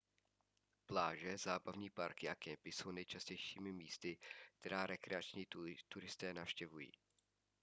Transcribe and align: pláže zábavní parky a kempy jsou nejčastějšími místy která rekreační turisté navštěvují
pláže 0.85 1.37
zábavní 1.37 1.89
parky 1.89 2.29
a 2.29 2.35
kempy 2.35 2.71
jsou 2.71 2.91
nejčastějšími 2.91 3.73
místy 3.73 4.17
která 4.59 4.85
rekreační 4.85 5.47
turisté 5.89 6.33
navštěvují 6.33 6.91